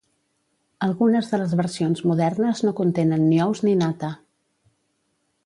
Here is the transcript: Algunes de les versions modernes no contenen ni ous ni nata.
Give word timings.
Algunes 0.85 1.29
de 1.33 1.39
les 1.41 1.53
versions 1.59 2.01
modernes 2.13 2.63
no 2.67 2.73
contenen 2.81 3.27
ni 3.27 3.39
ous 3.47 3.63
ni 3.69 3.77
nata. 3.85 4.13